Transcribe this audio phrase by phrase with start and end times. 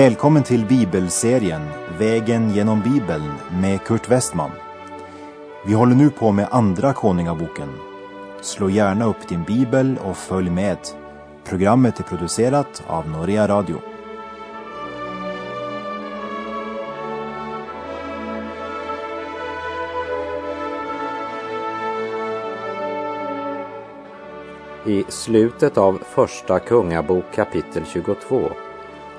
[0.00, 1.68] Välkommen till bibelserien
[1.98, 4.50] Vägen genom Bibeln med Kurt Westman.
[5.66, 7.68] Vi håller nu på med Andra Konungaboken.
[8.40, 10.78] Slå gärna upp din bibel och följ med.
[11.44, 13.76] Programmet är producerat av Norea Radio.
[24.86, 28.50] I slutet av Första Kungabok kapitel 22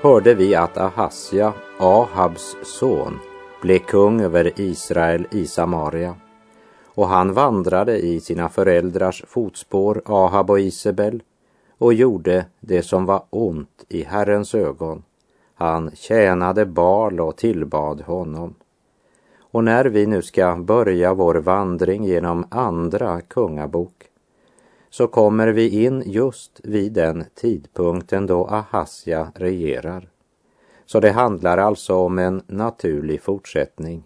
[0.02, 3.18] hörde vi att Ahasja, Ahabs son,
[3.60, 6.14] blev kung över Israel i Samaria.
[6.84, 11.22] Och han vandrade i sina föräldrars fotspår, Ahab och Isabel,
[11.78, 15.02] och gjorde det som var ont i Herrens ögon.
[15.54, 18.54] Han tjänade Bal och tillbad honom.
[19.40, 24.11] Och när vi nu ska börja vår vandring genom Andra Kungabok
[24.92, 30.08] så kommer vi in just vid den tidpunkten då Ahasja regerar.
[30.86, 34.04] Så det handlar alltså om en naturlig fortsättning.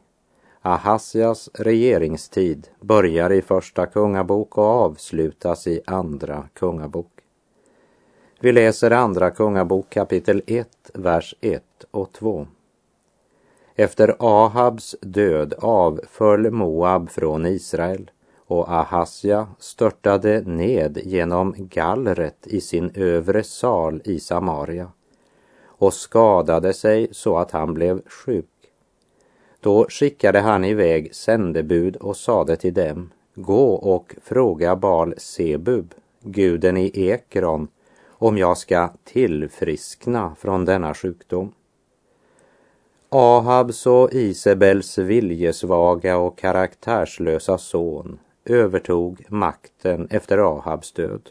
[0.63, 7.13] Ahasjas regeringstid börjar i Första Kungabok och avslutas i Andra Kungabok.
[8.41, 12.47] Vi läser Andra Kungabok kapitel 1, vers 1 och 2.
[13.75, 18.11] Efter Ahabs död avföll Moab från Israel
[18.47, 24.91] och Ahasja störtade ned genom gallret i sin övre sal i Samaria
[25.67, 28.47] och skadade sig så att han blev sjuk.
[29.61, 36.77] Då skickade han iväg sändebud och sade till dem, gå och fråga Bal Sebub, guden
[36.77, 37.69] i Ekron,
[38.09, 41.53] om jag ska tillfriskna från denna sjukdom.
[43.09, 51.31] Ahabs och Isabels viljesvaga och karaktärslösa son övertog makten efter Ahabs död.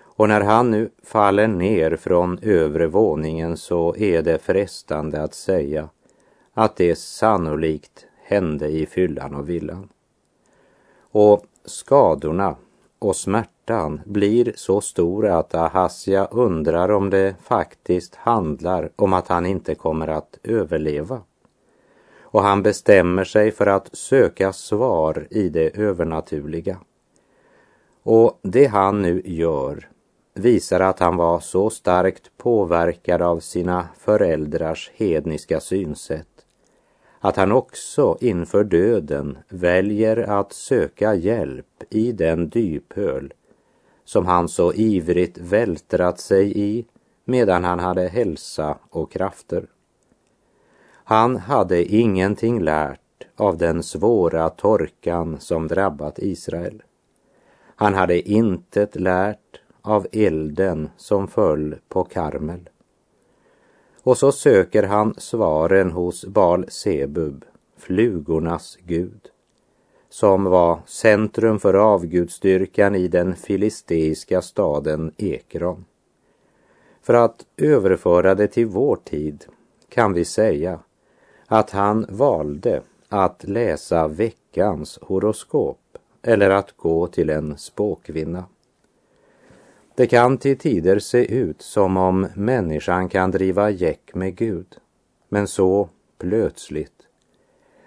[0.00, 5.88] Och när han nu faller ner från övre våningen så är det frestande att säga
[6.54, 9.88] att det sannolikt hände i fyllan och villan.
[11.10, 12.56] Och skadorna
[12.98, 19.46] och smärtan blir så stora att Ahasja undrar om det faktiskt handlar om att han
[19.46, 21.20] inte kommer att överleva
[22.30, 26.78] och han bestämmer sig för att söka svar i det övernaturliga.
[28.02, 29.88] Och det han nu gör
[30.34, 36.38] visar att han var så starkt påverkad av sina föräldrars hedniska synsätt
[37.20, 43.34] att han också inför döden väljer att söka hjälp i den dyphöl
[44.04, 46.86] som han så ivrigt vältrat sig i
[47.24, 49.66] medan han hade hälsa och krafter.
[51.08, 56.82] Han hade ingenting lärt av den svåra torkan som drabbat Israel.
[57.76, 62.68] Han hade intet lärt av elden som föll på Karmel.
[64.02, 67.44] Och så söker han svaren hos Bal Sebub,
[67.76, 69.28] flugornas gud,
[70.08, 75.84] som var centrum för avgudstyrkan i den filisteiska staden Ekron.
[77.02, 79.44] För att överföra det till vår tid
[79.88, 80.80] kan vi säga
[81.50, 88.44] att han valde att läsa veckans horoskop eller att gå till en spåkvinna.
[89.94, 94.76] Det kan till tider se ut som om människan kan driva gäck med Gud,
[95.28, 95.88] men så
[96.18, 97.02] plötsligt,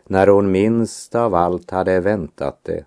[0.05, 2.85] när hon minst av allt hade väntat det,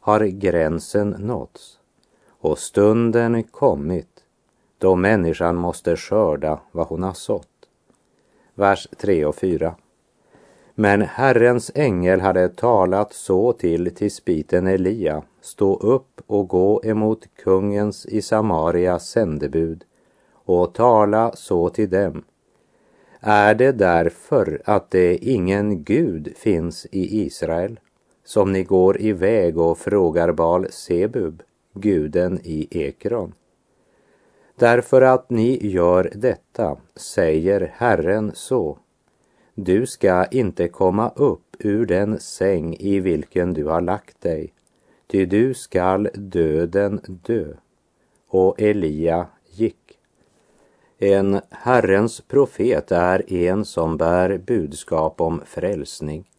[0.00, 1.78] har gränsen nåtts
[2.28, 4.24] och stunden kommit
[4.78, 7.48] då människan måste skörda vad hon har sått.
[8.54, 9.74] Vers 3 och 4.
[10.78, 18.06] Men Herrens ängel hade talat så till tisbiten Elia, stå upp och gå emot kungens
[18.06, 19.84] i Samaria sändebud
[20.32, 22.24] och tala så till dem.
[23.20, 27.80] Är det därför att det ingen Gud finns i Israel
[28.24, 31.42] som ni går iväg och frågar Bal Sebub,
[31.74, 33.34] guden i Ekron?
[34.58, 38.78] Därför att ni gör detta, säger Herren så
[39.58, 44.52] du ska inte komma upp ur den säng i vilken du har lagt dig,
[45.06, 47.46] ty du skall döden dö.
[48.28, 49.98] Och Elia gick.
[50.98, 56.30] En Herrens profet är en som bär budskap om frälsning.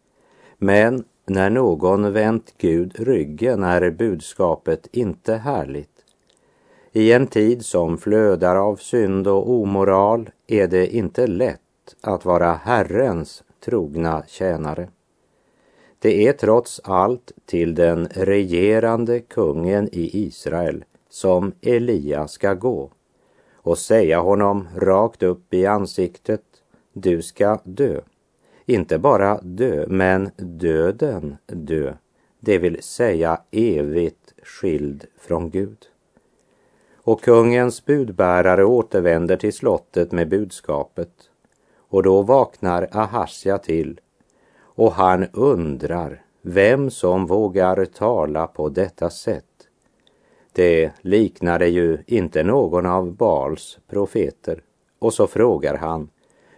[0.58, 6.06] Men när någon vänt Gud ryggen är budskapet inte härligt.
[6.92, 11.62] I en tid som flödar av synd och omoral är det inte lätt
[12.02, 14.90] att vara Herrens trogna tjänare.
[16.00, 22.92] Det är trots allt till den regerande kungen i Israel som Elia ska gå
[23.56, 26.42] och säga honom rakt upp i ansiktet
[26.94, 28.02] du ska dö.
[28.66, 31.94] Inte bara dö, men döden dö,
[32.40, 35.86] det vill säga evigt skild från Gud.
[36.96, 41.12] Och kungens budbärare återvänder till slottet med budskapet.
[41.90, 44.00] Och då vaknar Ahasja till
[44.60, 49.44] och han undrar vem som vågar tala på detta sätt.
[50.52, 54.62] Det liknade ju inte någon av Baals profeter.
[55.00, 56.10] Och så frågar han,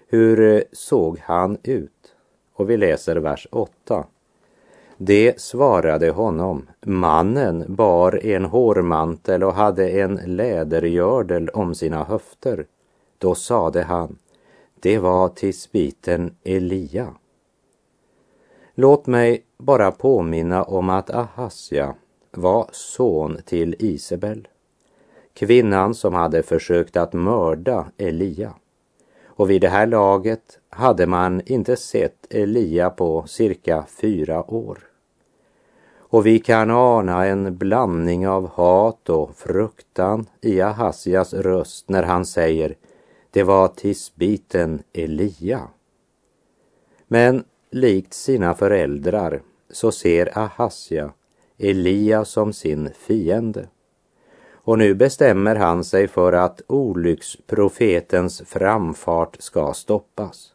[0.08, 2.16] hur såg han ut?
[2.54, 4.06] Och vi läser vers 8.
[4.98, 12.66] Det svarade honom, mannen bar en hårmantel och hade en lädergördel om sina höfter.
[13.18, 14.18] Då sade han,
[14.82, 17.14] det var tisbiten Elia.
[18.76, 21.96] Låt mig bara påminna om att Ahasja
[22.32, 24.48] var son till Isabel,
[25.34, 28.54] kvinnan som hade försökt att mörda Elia.
[29.26, 34.80] Och vid det här laget hade man inte sett Elia på cirka fyra år.
[35.98, 42.26] Och vi kan ana en blandning av hat och fruktan i Ahasias röst när han
[42.26, 42.76] säger
[43.32, 45.68] det var tisbiten Elia.
[47.08, 51.14] Men likt sina föräldrar så ser Ahasja
[51.58, 53.68] Elia som sin fiende.
[54.52, 60.54] Och nu bestämmer han sig för att olycksprofetens framfart ska stoppas.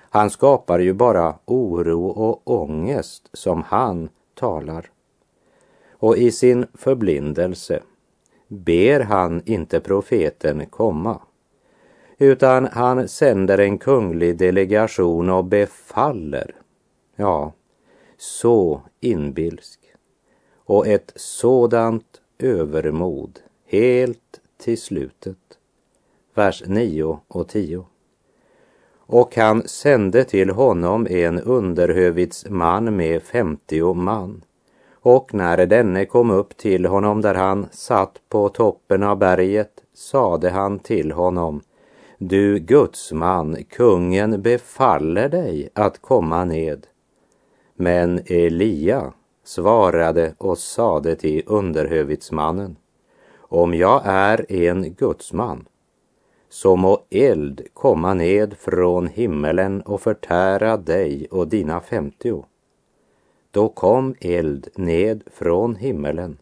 [0.00, 4.90] Han skapar ju bara oro och ångest som han talar.
[5.90, 7.82] Och i sin förblindelse
[8.48, 11.20] ber han inte profeten komma,
[12.18, 16.54] utan han sänder en kunglig delegation och befaller.
[17.16, 17.52] Ja,
[18.18, 19.80] så inbilsk
[20.64, 25.38] och ett sådant övermod helt till slutet.
[26.34, 27.84] Vers 9 och 10.
[28.96, 34.44] Och han sände till honom en underhövitsman med femtio man.
[34.92, 40.50] Och när denne kom upp till honom där han satt på toppen av berget sade
[40.50, 41.60] han till honom
[42.24, 46.86] du gudsman, kungen befaller dig att komma ned.
[47.74, 49.12] Men Elia
[49.44, 52.76] svarade och sade till underhövitsmannen
[53.38, 55.68] Om jag är en gudsman
[56.48, 62.44] så må eld komma ned från himmelen och förtära dig och dina femtio.
[63.50, 66.38] Då kom eld ned från himmelen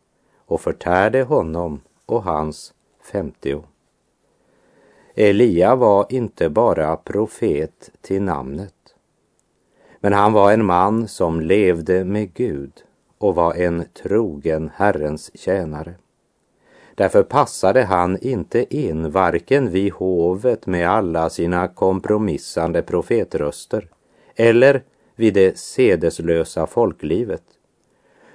[0.46, 2.74] och förtärde honom och hans
[3.12, 3.64] femtio.
[5.14, 8.74] Elia var inte bara profet till namnet,
[10.00, 12.72] men han var en man som levde med Gud
[13.18, 15.94] och var en trogen Herrens tjänare.
[16.94, 23.88] Därför passade han inte in varken vid hovet med alla sina kompromissande profetröster
[24.34, 24.82] eller
[25.16, 27.42] vid det sedeslösa folklivet.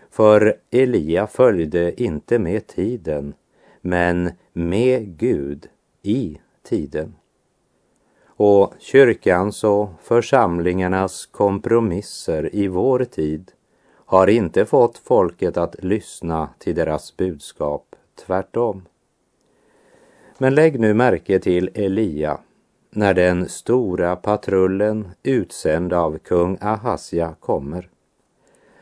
[0.10, 3.34] För Elia följde inte med tiden,
[3.82, 5.68] men med Gud
[6.02, 7.16] i tiden.
[8.26, 13.52] Och kyrkans och församlingarnas kompromisser i vår tid
[14.06, 18.86] har inte fått folket att lyssna till deras budskap tvärtom.
[20.38, 22.40] Men lägg nu märke till Elia
[22.90, 27.90] när den stora patrullen utsänd av kung Ahasja kommer.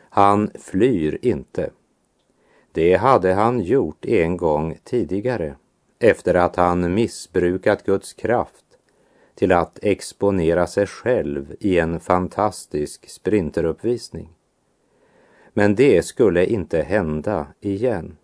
[0.09, 1.69] Han flyr inte.
[2.71, 5.55] Det hade han gjort en gång tidigare
[6.03, 8.65] efter att han missbrukat Guds kraft
[9.35, 14.29] till att exponera sig själv i en fantastisk sprinteruppvisning.
[15.53, 18.17] Men det skulle inte hända igen.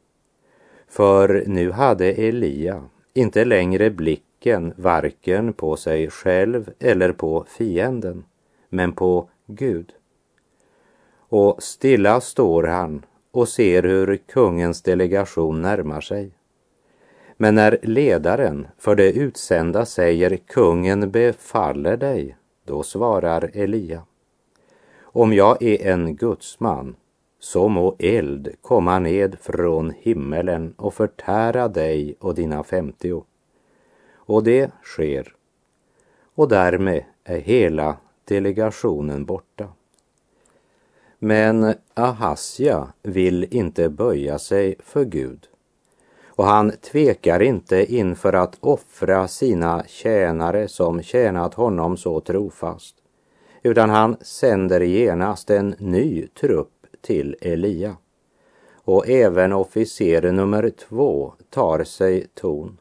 [0.87, 2.83] För nu hade Elia
[3.13, 8.23] inte längre blicken varken på sig själv eller på fienden,
[8.69, 9.93] men på Gud.
[11.17, 16.31] Och stilla står han och ser hur kungens delegation närmar sig.
[17.41, 24.03] Men när ledaren för det utsända säger kungen befaller dig, då svarar Elia.
[25.01, 26.95] Om jag är en gudsman
[27.39, 33.23] så må eld komma ned från himmelen och förtära dig och dina femtio.
[34.13, 35.33] Och det sker.
[36.35, 39.67] Och därmed är hela delegationen borta.
[41.19, 45.48] Men Ahasja vill inte böja sig för Gud
[46.39, 52.95] och han tvekar inte inför att offra sina tjänare som tjänat honom så trofast,
[53.63, 57.97] utan han sänder genast en ny trupp till Elia.
[58.73, 62.77] Och även officer nummer två tar sig ton.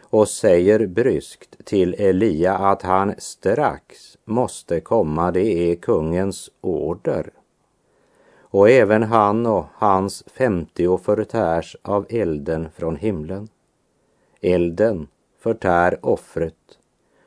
[0.00, 7.30] och säger bryskt till Elia att han strax måste komma, det är kungens order.
[8.50, 13.48] Och även han och hans femtio förtärs av elden från himlen.
[14.40, 16.78] Elden förtär offret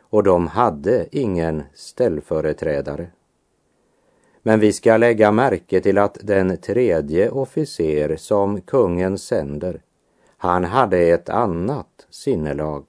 [0.01, 3.07] och de hade ingen ställföreträdare.
[4.41, 9.81] Men vi ska lägga märke till att den tredje officer som kungen sänder,
[10.37, 12.85] han hade ett annat sinnelag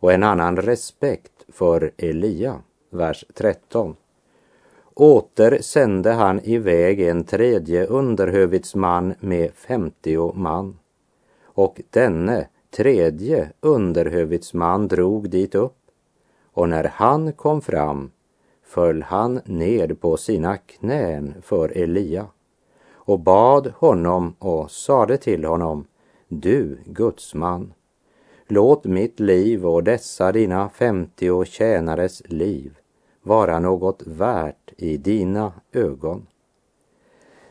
[0.00, 2.60] och en annan respekt för Elia,
[2.90, 3.96] vers 13.
[4.94, 10.78] Åter sände han iväg en tredje underhövitsman med femtio man.
[11.44, 15.76] Och denne tredje underhövitsman drog dit upp
[16.52, 18.10] och när han kom fram
[18.62, 22.26] föll han ned på sina knän för Elia
[22.92, 25.86] och bad honom och sade till honom,
[26.28, 27.72] du gudsman,
[28.46, 32.78] låt mitt liv och dessa dina femtio tjänares liv
[33.22, 36.26] vara något värt i dina ögon.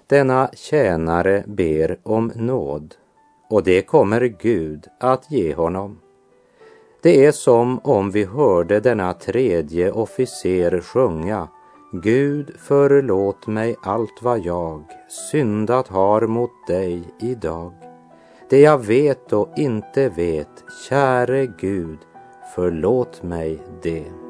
[0.08, 2.96] Denna tjänare ber om nåd
[3.50, 6.00] och det kommer Gud att ge honom.
[7.02, 11.48] Det är som om vi hörde denna tredje officer sjunga
[11.94, 14.84] Gud förlåt mig allt vad jag
[15.32, 17.74] syndat har mot dig idag.
[18.50, 21.98] Det jag vet och inte vet, käre Gud,
[22.56, 24.21] förlåt mig det.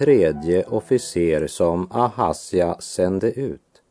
[0.00, 3.82] Tredje officer som Ahasja sände ut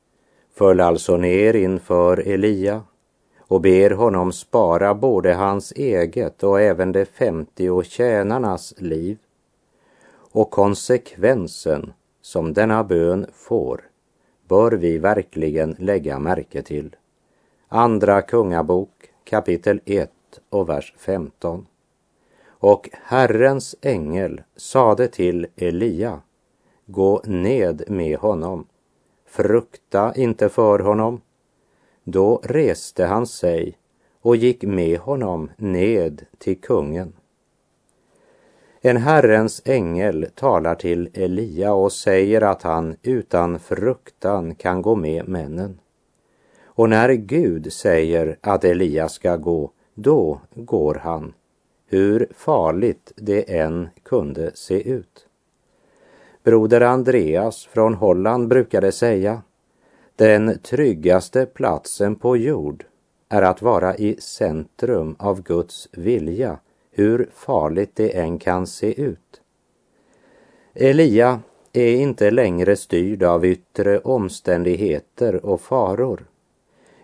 [0.53, 2.83] föll alltså ner inför Elia
[3.39, 9.17] och ber honom spara både hans eget och även de femtio tjänarnas liv.
[10.31, 13.81] Och konsekvensen som denna bön får
[14.47, 16.95] bör vi verkligen lägga märke till.
[17.67, 20.11] Andra Kungabok kapitel 1
[20.49, 21.65] och vers 15.
[22.59, 26.21] Och Herrens ängel sade till Elia,
[26.85, 28.67] gå ned med honom,
[29.25, 31.21] frukta inte för honom.
[32.03, 33.77] Då reste han sig
[34.21, 37.13] och gick med honom ned till kungen.
[38.81, 45.27] En Herrens ängel talar till Elia och säger att han utan fruktan kan gå med
[45.27, 45.79] männen.
[46.63, 51.33] Och när Gud säger att Elia ska gå, då går han
[51.89, 55.27] hur farligt det än kunde se ut.
[56.43, 59.41] Broder Andreas från Holland brukade säga
[60.15, 62.86] den tryggaste platsen på jord
[63.29, 66.60] är att vara i centrum av Guds vilja,
[66.91, 69.41] hur farligt det än kan se ut.
[70.74, 71.39] Elia
[71.74, 76.25] är inte längre styrd av yttre omständigheter och faror,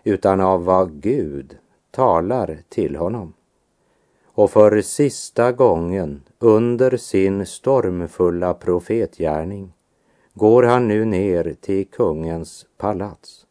[0.04, 1.58] utan av vad Gud
[1.90, 3.32] talar till honom
[4.36, 9.72] och för sista gången under sin stormfulla profetgärning
[10.34, 13.46] går han nu ner till kungens palats.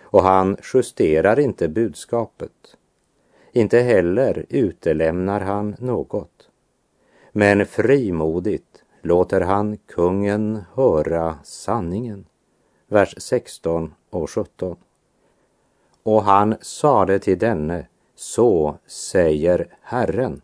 [0.00, 2.76] Och han justerar inte budskapet.
[3.52, 6.48] Inte heller utelämnar han något.
[7.32, 12.24] Men frimodigt låter han kungen höra sanningen.
[12.88, 14.76] Vers 16 och 17.
[16.02, 20.42] Och han sade till denne så säger Herren.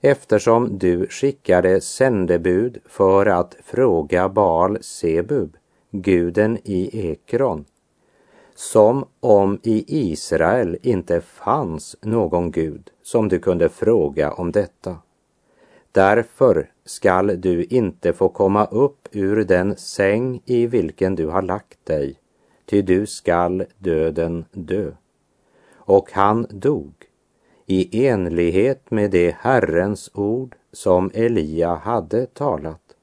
[0.00, 5.56] Eftersom du skickade sändebud för att fråga Baal Sebub,
[5.90, 7.64] guden i Ekron,
[8.54, 14.96] som om i Israel inte fanns någon gud som du kunde fråga om detta.
[15.92, 21.86] Därför skall du inte få komma upp ur den säng i vilken du har lagt
[21.86, 22.14] dig,
[22.66, 24.92] ty du skall döden dö
[25.92, 26.92] och han dog
[27.66, 32.96] i enlighet med det Herrens ord som Elia hade talat.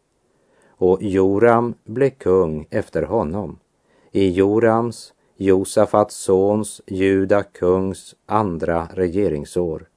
[0.70, 3.60] Och Joram blev kung efter honom
[4.12, 9.90] i Jorams, Josafats sons, Juda kungs andra regeringsår.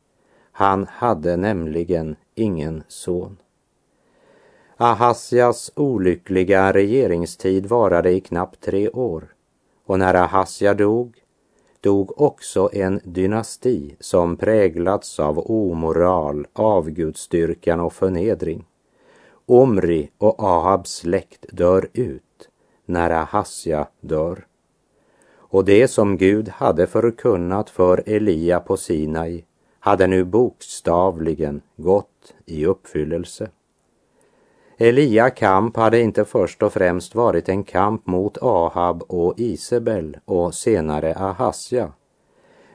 [0.53, 3.37] Han hade nämligen ingen son.
[4.77, 9.35] Ahasjas olyckliga regeringstid varade i knappt tre år
[9.87, 11.22] och när Ahasja dog
[11.83, 18.65] dog också en dynasti som präglats av omoral, avgudstyrkan och förnedring.
[19.47, 22.49] Omri och Ahabs släkt dör ut
[22.87, 24.47] när Ahasja dör.
[25.35, 29.45] Och det som Gud hade förkunnat för Elia på Sinai
[29.81, 33.51] hade nu bokstavligen gått i uppfyllelse.
[34.85, 40.55] Elia kamp hade inte först och främst varit en kamp mot Ahab och Isabel och
[40.55, 41.93] senare Ahasja,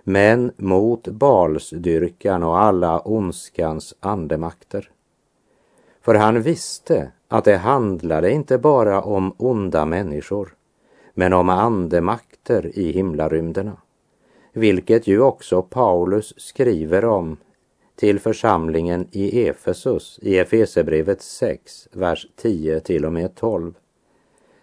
[0.04, 4.90] men mot Balsdyrkan och alla ondskans andemakter.
[6.02, 10.56] För han visste att det handlade inte bara om onda människor,
[11.14, 13.78] men om andemakter i himlarymderna,
[14.54, 17.38] vilket ju också Paulus skriver om
[17.98, 23.74] till församlingen i Efesus i Efesebrevet 6, vers 10 till och med 12.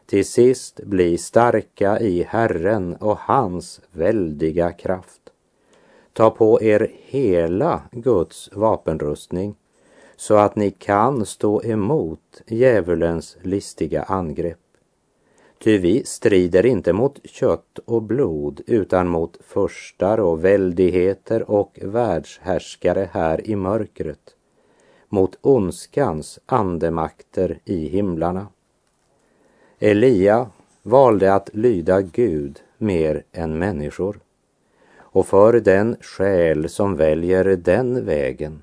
[0.06, 5.20] Till sist bli starka i Herren och hans väldiga kraft.
[6.12, 9.56] Ta på er hela Guds vapenrustning
[10.16, 14.63] så att ni kan stå emot djävulens listiga angrepp.
[15.58, 23.08] Ty vi strider inte mot kött och blod utan mot förstar och väldigheter och världshärskare
[23.12, 24.36] här i mörkret,
[25.08, 28.46] mot ondskans andemakter i himlarna.
[29.78, 30.50] Elia
[30.82, 34.20] valde att lyda Gud mer än människor.
[34.98, 38.62] Och för den själ som väljer den vägen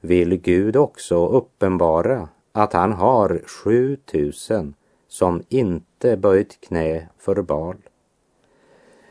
[0.00, 4.74] vill Gud också uppenbara att han har 7000
[5.12, 7.76] som inte böjt knä för Bal.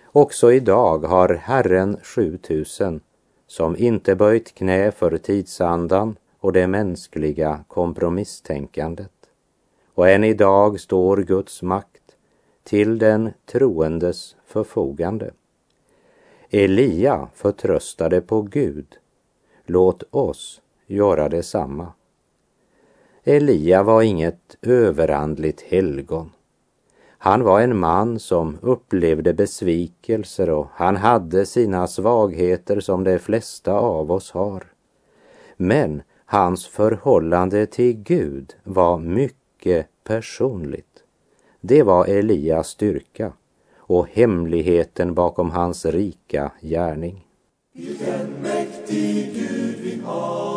[0.05, 3.01] Också idag har Herren 7000
[3.47, 9.11] som inte böjt knä för tidsandan och det mänskliga kompromisstänkandet.
[9.93, 12.15] Och än idag står Guds makt
[12.63, 15.31] till den troendes förfogande.
[16.49, 18.97] Elia förtröstade på Gud.
[19.65, 21.93] Låt oss göra detsamma.
[23.23, 26.31] Elia var inget överandligt helgon.
[27.17, 33.73] Han var en man som upplevde besvikelser och han hade sina svagheter som de flesta
[33.73, 34.63] av oss har.
[35.57, 41.03] Men hans förhållande till Gud var mycket personligt.
[41.61, 43.33] Det var Elias styrka
[43.75, 47.27] och hemligheten bakom hans rika gärning.
[47.73, 50.50] Vilken mäktig Gud vi har,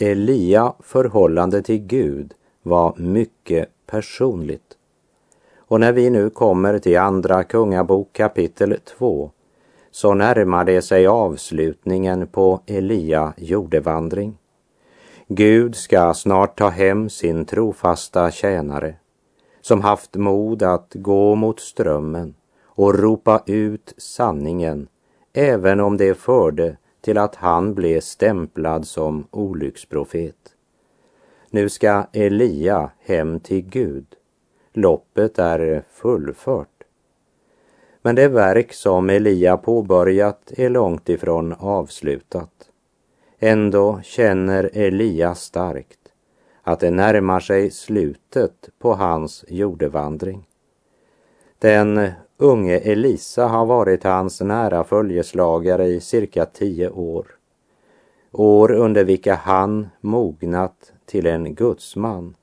[0.00, 4.76] Elia förhållande till Gud var mycket personligt.
[5.56, 9.30] Och när vi nu kommer till Andra Kungabok kapitel 2
[9.90, 14.38] så närmar det sig avslutningen på Elia jordevandring.
[15.28, 18.94] Gud ska snart ta hem sin trofasta tjänare
[19.60, 22.34] som haft mod att gå mot strömmen
[22.64, 24.88] och ropa ut sanningen
[25.32, 30.54] även om det förde till att han blev stämplad som olycksprofet.
[31.50, 34.06] Nu ska Elia hem till Gud.
[34.72, 36.84] Loppet är fullfört.
[38.02, 42.70] Men det verk som Elia påbörjat är långt ifrån avslutat.
[43.38, 45.98] Ändå känner Elia starkt
[46.62, 50.46] att det närmar sig slutet på hans jordevandring.
[51.58, 57.26] Den unge Elisa har varit hans nära följeslagare i cirka tio år.
[58.32, 62.34] År under vilka han mognat till en gudsman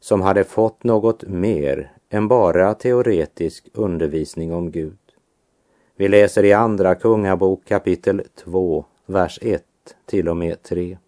[0.00, 4.98] som hade fått något mer än bara teoretisk undervisning om Gud.
[5.96, 9.62] Vi läser i Andra Kungabok kapitel 2, vers 1
[10.06, 10.98] till och med 3.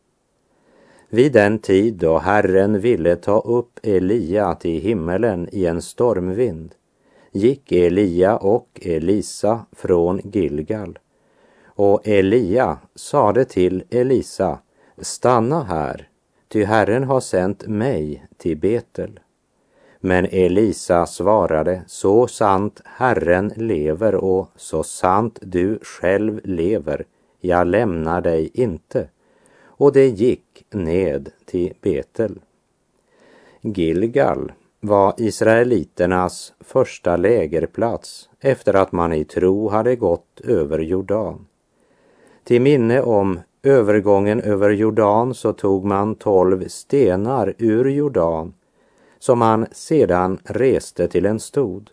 [1.08, 6.74] Vid den tid då Herren ville ta upp Elia till himmelen i en stormvind
[7.32, 10.98] gick Elia och Elisa från Gilgal.
[11.64, 14.58] Och Elia sade till Elisa,
[14.98, 16.08] stanna här,
[16.48, 19.20] ty Herren har sänt mig till Betel.
[20.00, 27.04] Men Elisa svarade, så sant Herren lever och så sant du själv lever,
[27.40, 29.08] jag lämnar dig inte.
[29.62, 32.40] Och det gick ned till Betel.
[33.60, 34.52] Gilgal
[34.84, 41.46] var israeliternas första lägerplats efter att man i tro hade gått över Jordan.
[42.44, 48.54] Till minne om övergången över Jordan så tog man tolv stenar ur Jordan
[49.18, 51.90] som man sedan reste till en stod.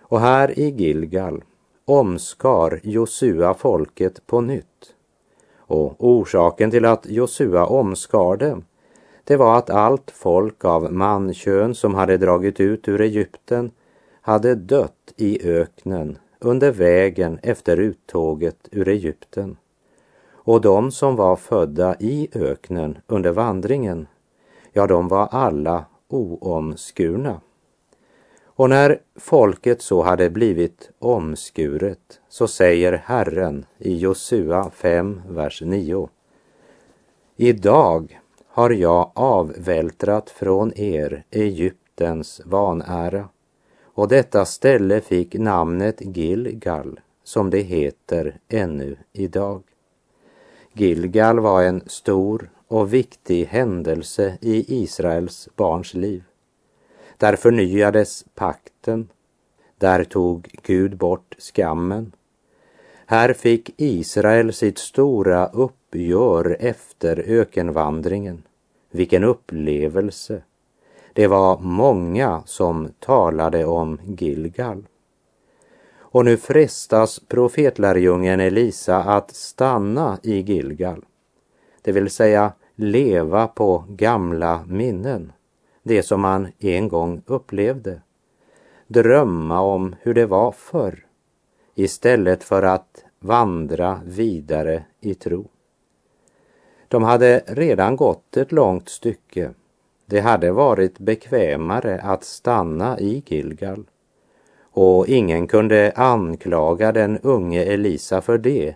[0.00, 1.44] Och här i Gilgal
[1.84, 4.94] omskar Josua folket på nytt.
[5.56, 8.64] Och orsaken till att Josua omskar dem,
[9.28, 13.70] det var att allt folk av mankön som hade dragit ut ur Egypten
[14.20, 19.56] hade dött i öknen under vägen efter uttåget ur Egypten.
[20.30, 24.06] Och de som var födda i öknen under vandringen,
[24.72, 27.40] ja, de var alla oomskurna.
[28.44, 36.08] Och när folket så hade blivit omskuret så säger Herren i Josua 5, vers 9.
[37.36, 38.20] Idag
[38.58, 43.28] har jag avvältrat från er Egyptens vanära
[43.84, 49.62] och detta ställe fick namnet Gilgal som det heter ännu idag.
[50.72, 56.22] Gilgal var en stor och viktig händelse i Israels barns liv.
[57.16, 59.08] Där förnyades pakten.
[59.76, 62.12] Där tog Gud bort skammen.
[63.06, 68.42] Här fick Israel sitt stora uppgör efter ökenvandringen.
[68.90, 70.42] Vilken upplevelse!
[71.12, 74.86] Det var många som talade om Gilgal.
[75.98, 81.04] Och nu frestas profetlärjungen Elisa att stanna i Gilgal,
[81.82, 85.32] det vill säga leva på gamla minnen
[85.88, 88.00] det som man en gång upplevde.
[88.86, 91.06] Drömma om hur det var förr
[91.74, 95.48] istället för att vandra vidare i tro.
[96.88, 99.50] De hade redan gått ett långt stycke.
[100.06, 103.84] Det hade varit bekvämare att stanna i Gilgal
[104.60, 108.74] och ingen kunde anklaga den unge Elisa för det,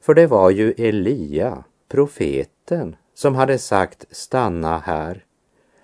[0.00, 5.24] för det var ju Elia, profeten, som hade sagt stanna här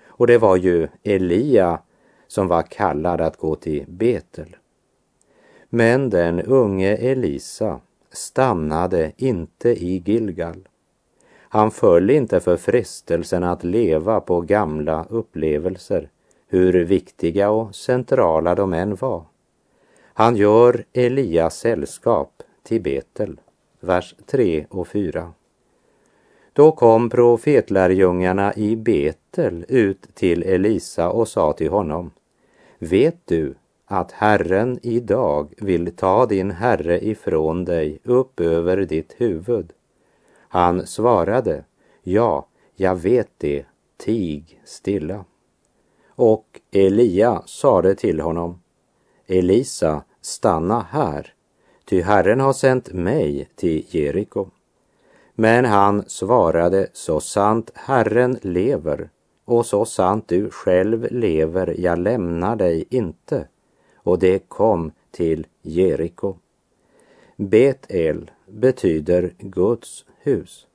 [0.07, 1.79] och det var ju Elia
[2.27, 4.57] som var kallad att gå till Betel.
[5.69, 7.81] Men den unge Elisa
[8.13, 10.69] stannade inte i Gilgal.
[11.57, 16.09] Han föll inte för frestelsen att leva på gamla upplevelser,
[16.49, 19.25] hur viktiga och centrala de än var.
[20.15, 23.41] Han gör Elias sällskap till Betel,
[23.81, 25.33] vers 3 och 4.
[26.53, 32.11] Då kom profetlärjungarna i Betel ut till Elisa och sa till honom,
[32.79, 33.55] vet du
[33.87, 39.73] att Herren idag vill ta din herre ifrån dig upp över ditt huvud?
[40.57, 41.65] Han svarade,
[42.03, 43.67] ja, jag vet det,
[43.97, 45.25] tig stilla.
[46.09, 48.63] Och Elia sade till honom,
[49.27, 51.35] Elisa, stanna här,
[51.85, 54.47] ty Herren har sänt mig till Jeriko.
[55.35, 59.11] Men han svarade, så sant Herren lever
[59.45, 63.49] och så sant du själv lever, jag lämnar dig inte.
[63.97, 66.37] Och det kom till Jeriko.
[67.37, 70.67] Betel betyder Guds hus.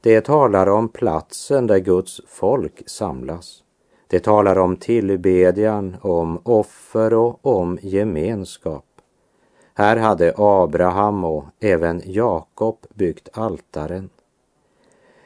[0.00, 3.62] Det talar om platsen där Guds folk samlas.
[4.06, 8.84] Det talar om tillbedjan, om offer och om gemenskap.
[9.74, 14.10] Här hade Abraham och även Jakob byggt altaren.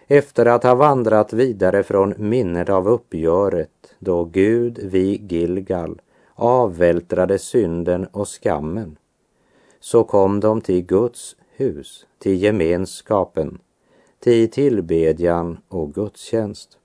[0.06, 6.00] Efter att ha vandrat vidare från minnet av uppgöret då Gud vid Gilgal
[6.34, 8.96] avvältrade synden och skammen
[9.80, 13.58] så kom de till Guds hus, till gemenskapen,
[14.20, 16.78] till tillbedjan och gudstjänst.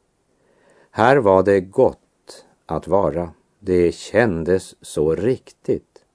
[0.91, 3.31] Här var det gott att vara.
[3.59, 6.05] Det kändes så riktigt.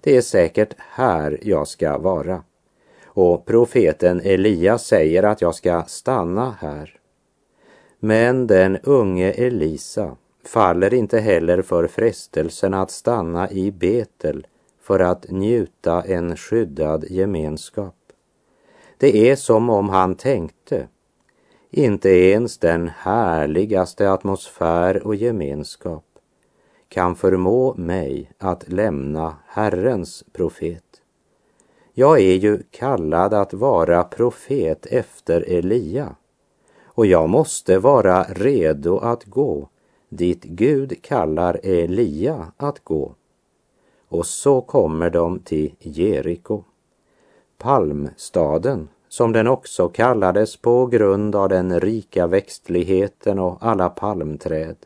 [0.00, 2.42] Det är säkert här jag ska vara.
[3.04, 7.00] Och profeten Elia säger att jag ska stanna här.
[7.98, 14.46] Men den unge Elisa faller inte heller för frestelsen att stanna i Betel
[14.80, 17.94] för att njuta en skyddad gemenskap.
[19.02, 20.88] Det är som om han tänkte,
[21.70, 26.04] inte ens den härligaste atmosfär och gemenskap
[26.88, 30.84] kan förmå mig att lämna Herrens profet.
[31.92, 36.16] Jag är ju kallad att vara profet efter Elia
[36.84, 39.68] och jag måste vara redo att gå
[40.08, 43.14] dit Gud kallar Elia att gå.
[44.08, 46.64] Och så kommer de till Jeriko,
[47.62, 54.76] palmstaden som den också kallades på grund av den rika växtligheten och alla palmträd.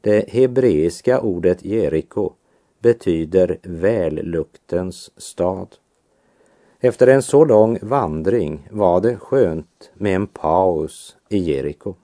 [0.00, 2.32] Det hebreiska ordet Jeriko
[2.78, 5.68] betyder välluktens stad.
[6.80, 11.94] Efter en så lång vandring var det skönt med en paus i Jeriko.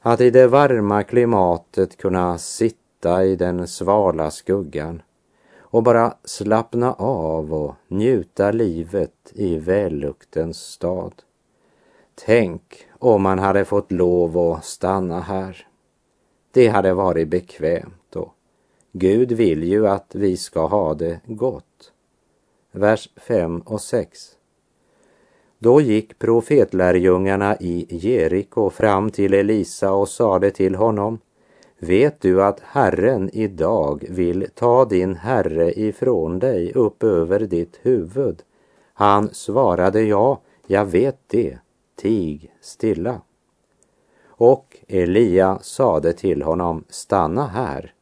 [0.00, 5.02] Att i det varma klimatet kunna sitta i den svala skuggan
[5.74, 11.12] och bara slappna av och njuta livet i välluktens stad.
[12.14, 15.66] Tänk om man hade fått lov att stanna här.
[16.50, 18.34] Det hade varit bekvämt och
[18.92, 21.92] Gud vill ju att vi ska ha det gott.
[22.72, 24.30] Vers 5 och 6.
[25.58, 31.18] Då gick profetlärjungarna i Jeriko fram till Elisa och sade till honom
[31.86, 38.42] Vet du att Herren idag vill ta din herre ifrån dig upp över ditt huvud?
[38.94, 41.58] Han svarade ja, jag vet det,
[41.96, 43.20] tig stilla.
[44.26, 47.92] Och Elia sade till honom, stanna här,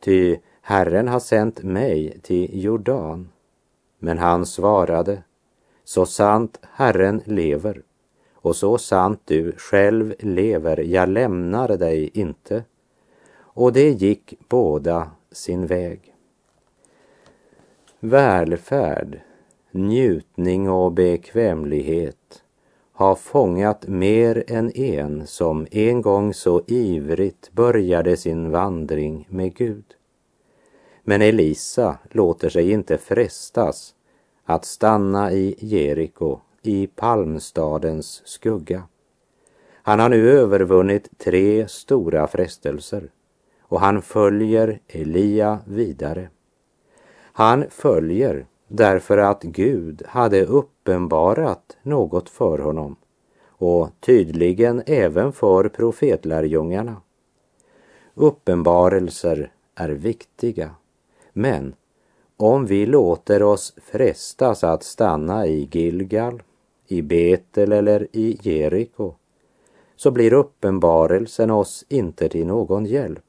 [0.00, 3.28] ty Herren har sänt mig till Jordan.
[3.98, 5.22] Men han svarade,
[5.84, 7.82] så sant Herren lever
[8.34, 12.64] och så sant du själv lever, jag lämnar dig inte
[13.60, 16.14] och det gick båda sin väg.
[18.00, 19.20] Välfärd,
[19.70, 22.42] njutning och bekvämlighet
[22.92, 29.84] har fångat mer än en som en gång så ivrigt började sin vandring med Gud.
[31.02, 33.94] Men Elisa låter sig inte frestas
[34.44, 38.82] att stanna i Jeriko, i palmstadens skugga.
[39.82, 43.10] Han har nu övervunnit tre stora frestelser
[43.70, 46.28] och han följer Elia vidare.
[47.32, 52.96] Han följer därför att Gud hade uppenbarat något för honom
[53.46, 56.96] och tydligen även för profetlärjungarna.
[58.14, 60.70] Uppenbarelser är viktiga,
[61.32, 61.74] men
[62.36, 66.42] om vi låter oss frestas att stanna i Gilgal,
[66.86, 69.14] i Betel eller i Jeriko
[69.96, 73.24] så blir uppenbarelsen oss inte till någon hjälp.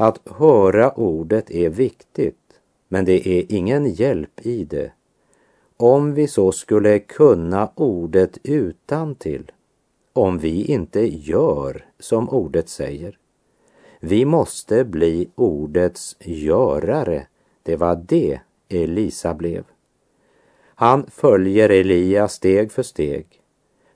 [0.00, 4.92] Att höra ordet är viktigt, men det är ingen hjälp i det.
[5.76, 9.52] Om vi så skulle kunna ordet utan till,
[10.12, 13.18] om vi inte gör som ordet säger.
[14.00, 17.26] Vi måste bli ordets görare.
[17.62, 19.64] Det var det Elisa blev.
[20.74, 23.26] Han följer Elia steg för steg,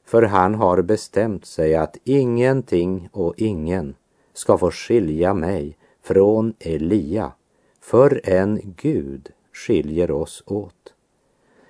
[0.05, 3.95] för han har bestämt sig att ingenting och ingen
[4.33, 7.33] ska få skilja mig från Elia
[7.81, 10.95] förrän Gud skiljer oss åt.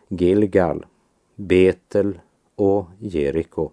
[0.08, 0.86] Gilgal,
[1.34, 2.20] Betel
[2.54, 3.70] och Jeriko.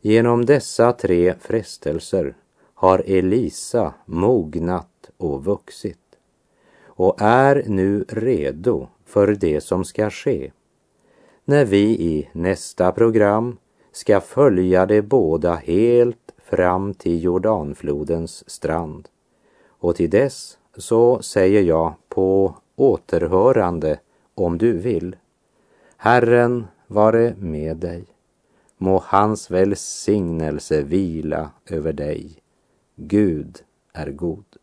[0.00, 2.34] Genom dessa tre frestelser
[2.74, 5.98] har Elisa mognat och vuxit
[6.84, 10.50] och är nu redo för det som ska ske
[11.44, 13.56] när vi i nästa program
[13.92, 19.08] ska följa de båda helt fram till Jordanflodens strand.
[19.78, 23.98] Och till dess så säger jag på återhörande
[24.34, 25.16] om du vill.
[25.96, 28.04] Herren vare med dig.
[28.78, 32.42] Må hans välsignelse vila över dig.
[32.96, 33.62] Gud
[33.92, 34.55] är god.